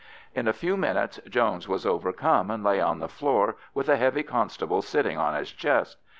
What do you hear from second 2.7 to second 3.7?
on the floor